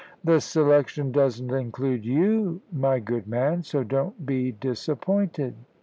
[0.23, 5.53] "The selection doesn't include you, my good man, so don't be disappointed."